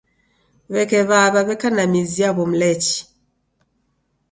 [0.71, 2.97] W'eke w'aw'a w'eka na mizi yaw'o Mlechi.